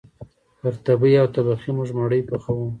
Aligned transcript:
پر 0.59 0.73
تبۍ 0.85 1.13
او 1.21 1.27
تبخي 1.35 1.71
موږ 1.77 1.89
مړۍ 1.99 2.21
پخوو 2.29 2.65